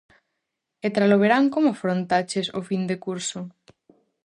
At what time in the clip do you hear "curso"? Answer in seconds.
3.05-3.39